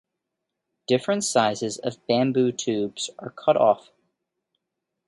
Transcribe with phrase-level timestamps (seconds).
[0.87, 3.91] Different sizes of bamboo tubes are cut off.